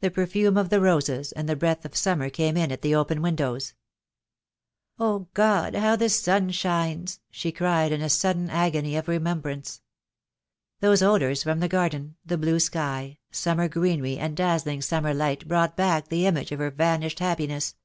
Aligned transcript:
The 0.00 0.10
perfume 0.10 0.56
of 0.56 0.72
roses 0.72 1.30
and 1.30 1.48
the 1.48 1.54
breath 1.54 1.84
of 1.84 1.94
summer 1.96 2.30
came 2.30 2.56
in 2.56 2.72
at 2.72 2.82
the 2.82 2.96
open 2.96 3.22
windows. 3.22 3.74
"Oh, 4.98 5.28
God, 5.34 5.76
how 5.76 5.94
the 5.94 6.08
sun 6.08 6.50
shines," 6.50 7.20
she 7.30 7.52
cried, 7.52 7.92
in 7.92 8.02
a 8.02 8.10
sud 8.10 8.34
den 8.38 8.50
agony 8.50 8.96
of 8.96 9.06
remembrance. 9.06 9.80
Those 10.80 11.00
odours 11.00 11.44
from 11.44 11.60
the 11.60 11.68
garden, 11.68 12.16
the 12.26 12.36
blue 12.38 12.58
sky, 12.58 13.18
summer 13.30 13.68
greenery 13.68 14.18
and 14.18 14.36
dazzling 14.36 14.82
summer 14.82 15.14
light 15.14 15.46
brought 15.46 15.76
back 15.76 16.08
the 16.08 16.26
image 16.26 16.50
of 16.50 16.58
her 16.58 16.72
vanished 16.72 17.20
happiness. 17.20 17.76